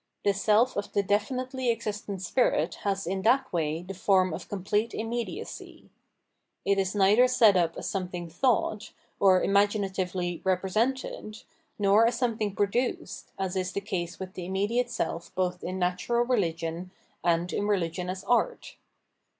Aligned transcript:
The 0.23 0.33
self 0.33 0.75
of 0.75 0.93
the 0.93 1.03
definitely 1.03 1.69
existent 1.69 2.23
spirit 2.23 2.73
has 2.81 3.05
in 3.05 3.21
that 3.21 3.53
way 3.53 3.83
the 3.83 3.93
form 3.93 4.33
of 4.33 4.49
complete 4.49 4.95
immediacy. 4.95 5.91
It 6.65 6.79
is 6.79 6.95
neither 6.95 7.27
set 7.27 7.55
up 7.55 7.77
as 7.77 7.87
something 7.87 8.27
thought, 8.27 8.93
or 9.19 9.43
imaginatively 9.43 10.41
repre 10.43 10.71
sented, 10.75 11.43
nor 11.77 12.07
as 12.07 12.19
somethiag 12.19 12.57
produced, 12.57 13.31
as 13.37 13.55
is 13.55 13.73
the 13.73 13.79
case 13.81 14.17
with 14.17 14.33
the 14.33 14.47
immediate 14.47 14.89
self 14.89 15.35
both 15.35 15.63
in 15.63 15.77
natural 15.77 16.25
rehgion, 16.25 16.89
and 17.23 17.53
in 17.53 17.67
religion 17.67 18.09
as 18.09 18.23
art. 18.23 18.77